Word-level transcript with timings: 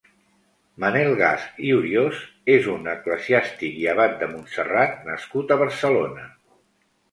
Manel 0.83 1.11
Gasch 1.19 1.59
i 1.67 1.69
Hurios 1.75 2.23
és 2.55 2.71
un 2.77 2.89
eclesiàstic 2.95 3.77
i 3.83 3.87
abat 3.95 4.19
de 4.25 4.33
Montserrat 4.33 4.99
nascut 5.13 5.57
a 5.57 5.61
Barcelona. 5.63 6.29